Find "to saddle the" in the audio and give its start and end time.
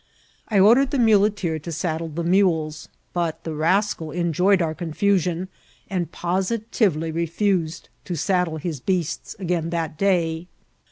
1.59-2.23